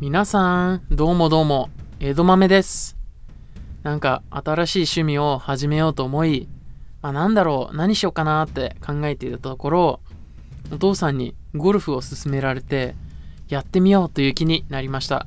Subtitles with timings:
[0.00, 2.96] 皆さん、どうもどうも、江戸豆です。
[3.82, 6.46] なんか、新しい趣味を始めようと思い、
[7.02, 10.00] まあ、なんだろう、何しようかなって考えていたところ、
[10.72, 12.94] お父さんにゴルフを勧められて、
[13.48, 15.26] やってみようという気になりました。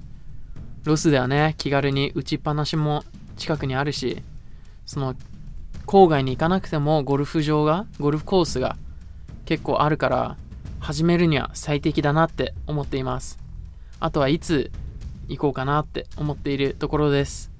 [0.86, 3.04] ロスではね、気軽に打ちっぱなしも
[3.36, 4.24] 近くにあるし、
[4.86, 5.16] その、
[5.86, 8.78] 郊外に行かなくてもゴルフ場が、ゴルフコースが
[9.44, 10.38] 結構あるから、
[10.80, 13.41] 始めるには最適だなって思っています。
[14.02, 14.72] あとはいつ
[15.30, 17.52] 行こうかなって思っているところです。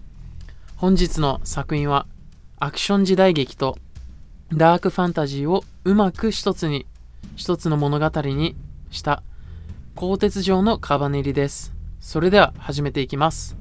[0.76, 2.08] 本日の作品は
[2.60, 3.78] アクション時代劇と
[4.52, 6.88] ダークファンタジーをうまく一つに、
[7.36, 8.56] 一つの物語に
[8.90, 9.22] した
[9.96, 11.74] 鋼鉄状のカバネリです。
[12.00, 13.56] それでは始めていきます。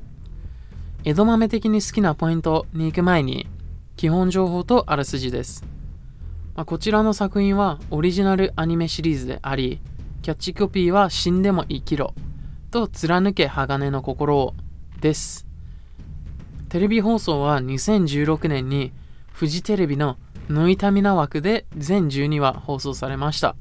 [1.05, 3.47] 江戸豆的に好きなポイントに行く前に
[3.97, 5.65] 基本情報とあらすじです。
[6.57, 9.81] まあ、こちらの作品はオリジナルアニメシリーズであり、
[10.23, 12.15] キャッチコピーは死んでも生きろ
[12.71, 14.55] と貫け鋼の心
[15.01, 15.47] です。
[16.69, 18.93] テレビ放送は2016年に
[19.33, 20.19] フジテレビの
[20.49, 23.57] ノイタミナ枠で全12話放送されました。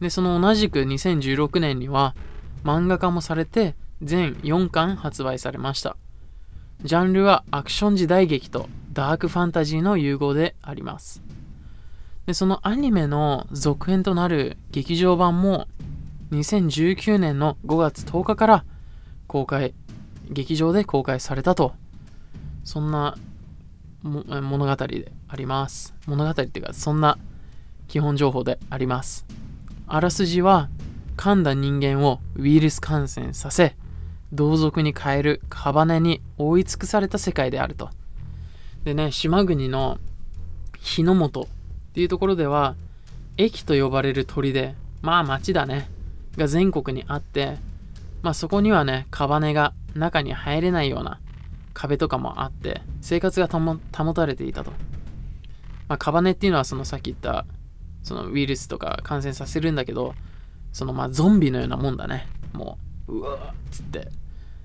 [0.00, 2.14] で、その同じく2016年には
[2.64, 5.96] 漫画化もされて全4巻発売されました。
[6.82, 11.22] ジャンルはアクション時代劇とダークファンタジーの融合であります。
[12.26, 15.68] で、そのアニメの続編となる劇場版も
[16.32, 18.64] 2019年の5月10日から
[19.26, 19.74] 公開、
[20.28, 21.74] 劇場で公開されたと、
[22.64, 23.16] そんな
[24.02, 25.94] 物語であります。
[26.06, 27.18] 物語っていうか、そんな
[27.88, 29.24] 基本情報であります。
[29.86, 30.68] あらすじは、
[31.16, 33.76] 噛んだ人間をウイルス感染させ、
[34.32, 37.90] 同族に変えるカバネに覆い尽くされた世界であると。
[38.84, 39.98] でね、島国の
[40.78, 41.46] 日の本っ
[41.94, 42.74] ていうところでは、
[43.36, 45.88] 駅と呼ばれる鳥で、まあ町だね。
[46.36, 47.58] が全国にあって、
[48.22, 51.20] まあそこにはね、カバネが中に入れないような
[51.74, 54.70] 壁とかもあって、生活が保たれていたと。
[55.88, 57.46] まあカバネっていうのはそのさっき言った、
[58.02, 60.14] そのウイルスとか感染させるんだけど、
[60.72, 62.26] そのまあゾンビのようなもんだね。
[62.52, 62.78] も
[63.08, 64.08] う、うわっつって、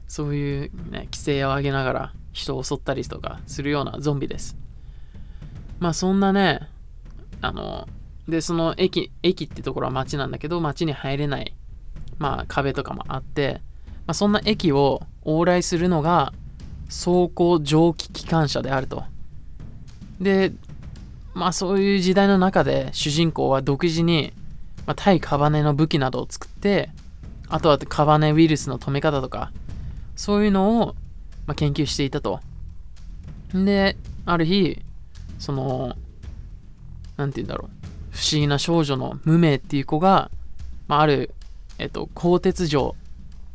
[0.08, 4.58] そういうね、規制を上げながら人を襲ったりとかするようなゾンビです。
[5.80, 6.68] まあそんなね、
[7.42, 7.88] あの、
[8.28, 11.56] で、その駅、駅ってところは街なんだけど、街に入れない
[12.22, 13.62] まあ、壁とかもあって、
[14.06, 16.34] まあ、そんな駅を往来するのが
[16.86, 19.04] 走行蒸気機関車であると。
[20.20, 20.54] で、
[21.34, 24.34] まあそういう時代の中で主人公は独自に、
[24.86, 26.92] まあ、対カバネの武器などを作って、
[27.50, 29.52] あとはカバネウイルスの止め方とか、
[30.16, 30.96] そういうのを、
[31.48, 32.40] まあ、研究していたと。
[33.52, 34.80] で、ある日、
[35.40, 35.96] その、
[37.18, 40.30] なんて言うんだろう、不思議な少女の無名っていう子が、
[40.88, 41.34] まあ、ある
[41.82, 42.96] えっと、鋼鉄城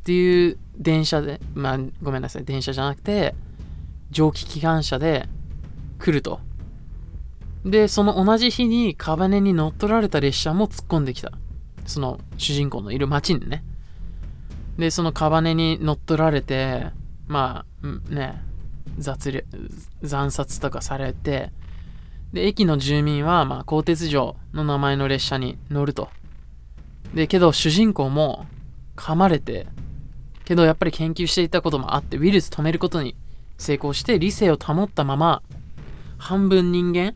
[0.01, 3.37] っていう電車で、まあ、ごめんなさい、電車じゃなくて、
[4.11, 5.29] 蒸気機関車で
[6.01, 6.41] 来ると。
[7.65, 11.31] で、その同じ日にカバネに乗っ取られた列車も突っ込んできた。
[11.87, 13.63] その主人公のいる街にね。
[14.77, 16.89] で、そのカバネに乗っ取られて、
[17.29, 18.43] まあ、ね、
[18.99, 19.47] 雑略
[20.05, 21.53] 惨殺とかされて、
[22.33, 26.09] で、駅の住民は、まあ、鋼鉄城の名前の列車に乗ると。
[27.15, 28.47] で、けど主人公も
[28.97, 29.67] 噛まれて、
[30.45, 33.17] けどやっぱり研究していたこともあって、ウイルス止めることに
[33.59, 35.43] 成功して理性を保ったまま、
[36.19, 37.15] 半分人間、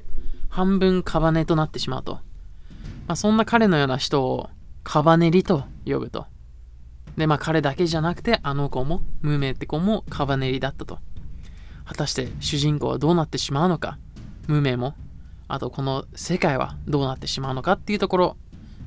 [0.48, 2.14] 半分カバネとなってしまうと。
[3.06, 4.50] まあ、そんな彼のような人を
[4.84, 6.26] カバネリと呼ぶと。
[7.16, 10.98] で、まあ彼だけじゃなくて、あの子も、無名って子もカバネリだったと。
[11.84, 13.98] 果たして主人公はどうなってしまうのか、
[14.46, 14.94] 無名も、
[15.48, 18.36] あとこの世界はどうなってしまうのかっていうところ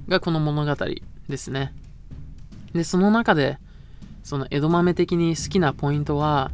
[0.07, 0.85] がこの物語
[1.29, 1.73] ですね。
[2.73, 3.57] で、その中で、
[4.23, 6.51] その江戸豆的に好きなポイントは、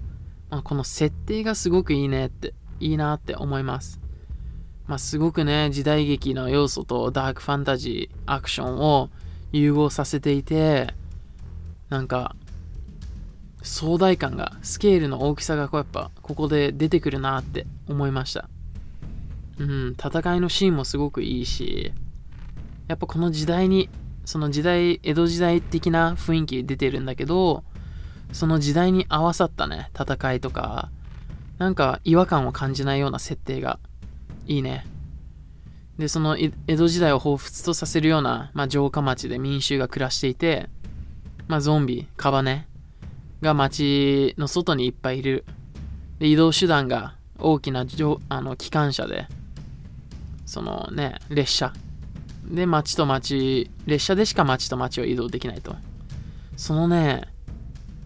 [0.49, 3.99] まあ、この設定がすごくいいねって、いいなって思います。
[4.87, 9.09] まあ、すごくね、時代劇の要素とダークファンタジー、アクションを
[9.51, 10.93] 融合させていて、
[11.89, 12.35] なんか、
[13.61, 18.49] 壮大感が、スケールの大きさがこうやっぱ、ここで出てくるなって思いました。
[19.59, 21.91] うん、戦いのシーンもすごくいいし、
[22.89, 23.87] やっぱこの時代に、
[24.25, 27.63] その時代、江戸時代的な雰囲気出てるんだけど、
[28.33, 30.89] その時代に合わさったね、戦いとか、
[31.59, 33.79] なんか違和感を感じないような設定が
[34.47, 34.87] いいね。
[35.99, 40.67] で、その江戸時代を彷彿とさせるような、まあ、城下町で民衆が暮らしていて、
[41.47, 42.67] まあ、ゾンビ、カバネ
[43.41, 45.45] が町の外にいっぱいいる。
[46.17, 47.85] で、移動手段が大きな
[48.29, 49.27] あの機関車で、
[50.47, 51.71] そのね、列車。
[52.49, 55.75] で、町と町、列車でしか町と町を移動できないと。
[56.57, 57.27] そのね、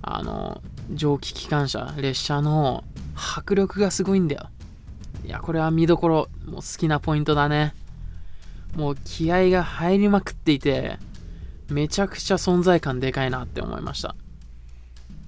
[0.05, 0.61] あの
[0.93, 2.83] 蒸気機関車列車の
[3.15, 4.49] 迫力がすごいんだよ。
[5.25, 7.73] いやこれは見どころもう好きなポイントだね。
[8.75, 10.97] もう気合が入りまくっていて
[11.69, 14.15] めちゃくちゃ存在感でかいなって思いました。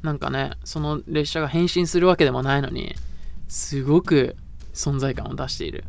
[0.04, 2.96] なんかねその列車が変身するわけでもないのに
[3.48, 4.36] すごく
[4.74, 5.86] 存在感を出している。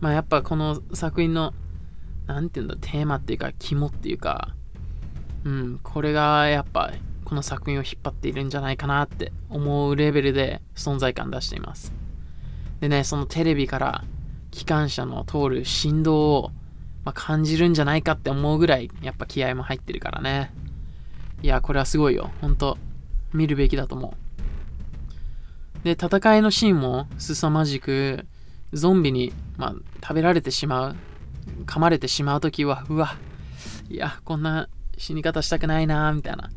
[0.00, 1.54] まあやっぱこの作品の
[2.26, 4.54] 何て言うんだテーマっていうか肝っていうか
[5.44, 6.92] うんこれがやっぱ
[7.24, 11.92] この作品を引っ張っているんじゃないかなって思うレベルで存在感出しています。
[12.80, 14.04] でねそのテレビから
[14.50, 16.50] 機関車の通る振動を、
[17.04, 20.52] まあ、感じるんじゃないかって思うぐらいやっぱ気合も入ってるからね。
[21.42, 22.30] いやこれはすごいよ。
[22.40, 22.78] ほんと
[23.32, 24.14] 見るべきだと思
[25.82, 25.84] う。
[25.84, 28.26] で戦いのシーンも凄まじく
[28.72, 30.96] ゾンビに、まあ、食べられてしまう。
[31.66, 33.16] 噛まれてしまう時はうわ
[33.88, 36.50] いやこんな死に方したくないなみたいな。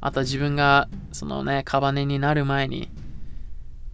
[0.00, 2.90] あとは自分がそのねカバネになる前に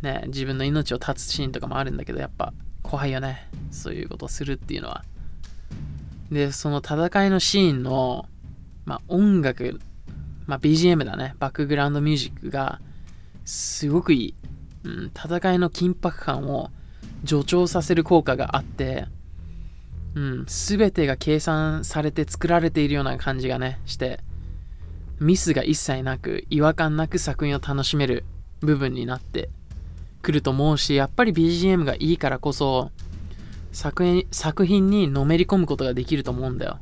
[0.03, 2.53] ね自分の命を絶つシーンとかもあるんだけどやっぱ
[2.83, 3.49] 怖いよね。
[3.71, 5.05] そういうことをするっていうのは。
[6.31, 8.27] でその戦いのシーンの、
[8.85, 9.81] まあ、音楽、
[10.47, 11.35] まあ、BGM だね。
[11.39, 12.81] バックグラウンドミュージックが
[13.45, 14.35] すごくいい、
[14.85, 16.71] うん、戦いの緊迫感を
[17.27, 19.07] 助長させる効果があって、
[20.15, 24.21] うん、全てが計算されて作られているような感じがねして
[25.21, 28.25] ミスが一切なく違和感なく作品を楽しめる
[28.61, 29.49] 部分になって
[30.21, 32.91] くると思うしやっぱり BGM がいいからこそ
[33.73, 36.79] 作品作品にのめり込むことができると思うんだよ、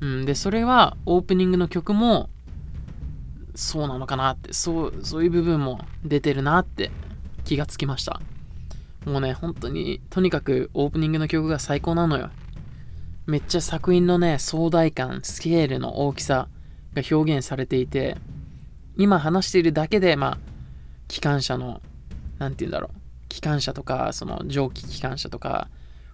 [0.00, 2.28] うん、でそれはオープニングの曲も
[3.54, 6.90] そうなのかなってそうそういう部分も出てるなって
[7.44, 8.20] 気がつきました。
[9.04, 12.30] もうね本当にとにかくオープニングの曲が最高なのよ。
[13.26, 16.48] めっちゃ作品のね壮大感スケールの大きさ
[16.94, 18.16] が表現されていて
[18.96, 20.38] 今話しているだけでまあ
[21.08, 21.80] 機関車の
[22.38, 22.96] 何て言うんだろう。
[23.28, 25.68] 機関車とかその蒸気機関車とか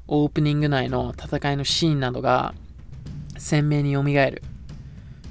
[0.07, 2.55] オープニング内の戦いのシーンなどが
[3.37, 4.43] 鮮明によみがえる、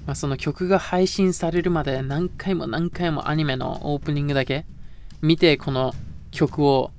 [0.05, 4.65] まあ、その曲が配信されるまで何回も何回もアニメのオープニングだけ
[5.21, 5.93] 見てこの
[6.31, 6.91] 曲を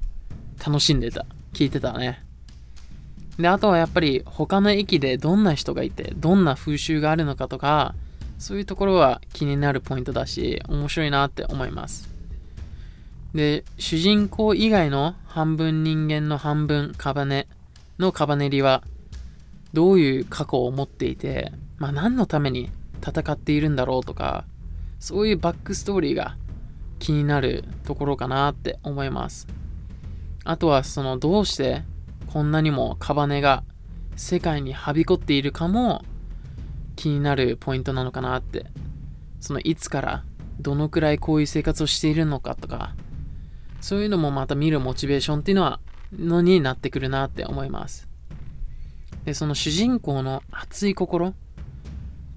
[0.64, 1.26] 楽しんでた。
[1.52, 2.27] 聞いてたね。
[3.38, 7.94] であとはやっぱり他の駅でどんな人がいてどんな風習があるのかとか
[8.38, 12.08] そういうところは気になるポイントだし、面白いなって思います。
[13.34, 17.48] で、主人公以外の半分人間の半分カバネ
[17.98, 18.84] のカバネリは、
[19.72, 22.70] どういう過去を持っていて、まあ何のために
[23.04, 24.44] 戦っているんだろうとか、
[25.00, 26.36] そういうバックストーリーが
[27.00, 29.48] 気になるところかなって思います。
[30.44, 31.82] あとはそのどうして
[32.32, 33.64] こんなにもカバネが
[34.16, 36.04] 世界にはびこっているかも
[36.96, 38.66] 気になるポイントなのかなって。
[39.40, 40.24] そのいつから
[40.60, 42.94] どのくらいこういう生活をしているのかとか、
[43.80, 45.80] そういうのもまた見るモチベーションっていうのは、
[46.18, 48.08] のになってくるなって思います。
[49.24, 51.34] で、その主人公の熱い心、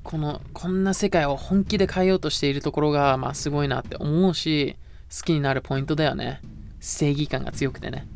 [0.03, 4.75] この、こんな世界を本気で変えようとしているところが、まあすごいなって思うし、
[5.09, 6.41] 好きになるポイントだよね。
[6.79, 8.07] 正義感が強くてね。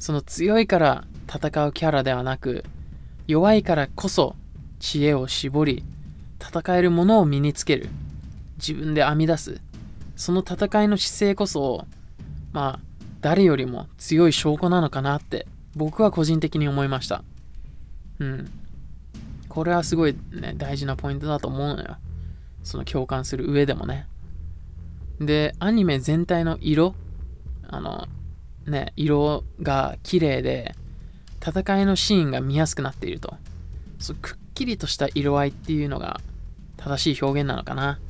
[0.00, 2.64] その強いから戦うキャラではなく、
[3.28, 4.34] 弱いからこそ
[4.80, 5.84] 知恵を絞り
[6.40, 7.88] 戦えるものを身につける。
[8.56, 9.60] 自分で編み出す。
[10.16, 11.86] その戦いの姿勢こそ
[12.52, 12.80] まあ
[13.20, 17.22] 誰よりも強い証拠なのかなって僕は個人的に思いました。
[18.18, 18.50] うん。
[19.48, 21.98] これはすごいね大事なポイントだと思うのよ。
[22.64, 24.06] その共感する上でもね。
[25.20, 26.94] でアニメ全体の色
[27.68, 28.08] あの
[28.66, 30.74] ね色が綺麗で
[31.40, 33.34] 戦いのシーンが見やすくなっていると
[33.98, 36.20] そうくっきりとした色合いっていうのが
[36.76, 38.00] 正しい表現なのかな。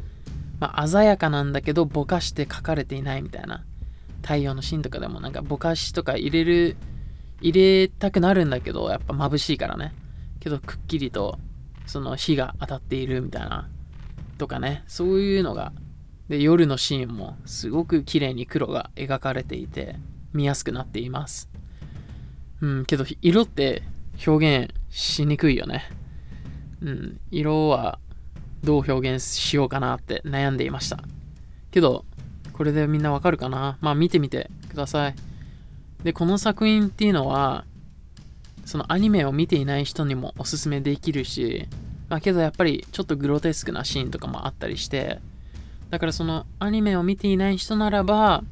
[0.60, 3.64] まあ、鮮やかなんだけどぼかして描かれていないみたいな。
[4.22, 6.76] 太陽のシーンとかでもなんかぼかしとか入れる、
[7.40, 9.92] 入れたくなるんだけど、やっぱ眩しいからね。
[10.38, 11.38] けどくっきりと
[11.86, 13.68] その火が当たっているみたいな。
[14.38, 14.84] とかね。
[14.86, 15.72] そういうのが。
[16.28, 19.96] で、夜のシーンもすごく綺麗に黒が描かれていて、
[20.32, 21.48] 見やすくなっています。
[22.60, 23.82] うん、けど色って
[24.26, 25.90] 表現しにくいよね。
[26.82, 27.98] うん、色は
[28.62, 31.02] どう表現しようかなって悩んでいました。
[31.70, 32.04] けど、
[32.52, 33.78] これでみんなわかるかな？
[33.80, 35.14] まあ見てみてください。
[36.02, 37.64] で、この作品っていうのは、
[38.66, 41.66] そのアニメを見ていない人にもおすすめできるし、
[42.08, 45.20] まあけどやっぱりちょっとグロテスクなシーンとかもあったりして、
[45.88, 48.44] だからそのアニメを見ていない人ならば、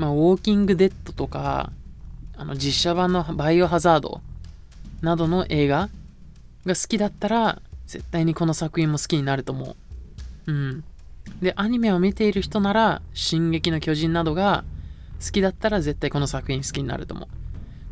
[0.00, 1.70] まあウォーキングデッドとか、
[2.34, 4.22] あの実写版のバイオハザード
[5.02, 5.90] などの映画
[6.64, 9.76] が好きだったら、絶対にこの作品も好きになると思
[10.46, 10.50] う。
[10.50, 10.84] うん。
[11.42, 14.64] で、アニメを見ている人なら、進撃の巨人などが
[15.22, 17.28] 好きだったら絶対この作品好きになると思う。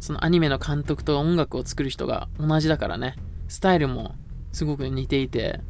[0.00, 3.16] そのアニメの監督と音楽を作る人が同じだからね、
[3.48, 4.14] スタイルも
[4.54, 5.60] すごく似ていて、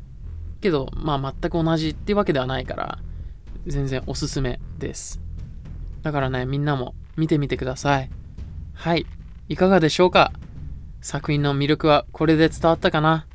[0.61, 2.99] けど、まあ全く同じってわけではないから、
[3.67, 5.28] 全然おすすめです。
[6.03, 8.11] だからね、みんなも見てみてください。
[8.75, 9.07] はい。
[9.49, 10.33] いかがでしょうか？
[11.01, 13.27] 作品の魅力はこれで伝わったかな？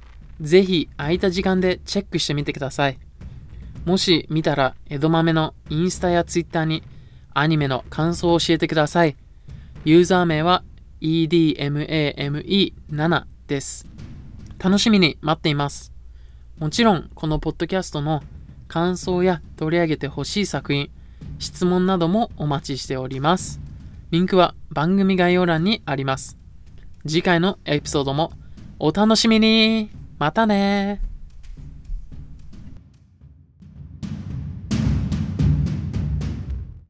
[0.42, 3.00] ぜひ空いた時間でチェックしてみてください。
[3.86, 6.84] もし見たら、江戸豆のインスタやツイッターに
[7.34, 9.18] アニメの感想を教えてください。
[9.86, 10.64] ユーザー名は
[11.02, 13.86] edmame7 です。
[14.58, 15.92] 楽しみに待っています。
[16.58, 18.24] もちろん、このポッドキャストの
[18.70, 20.90] 感想や取り上げてほしい作品、
[21.40, 23.60] 質問などもお待ちしております。
[24.12, 26.38] リンクは番組概要欄にあります。
[27.06, 28.32] 次回のエピソードも
[28.80, 29.90] お楽しみに
[30.20, 31.13] またね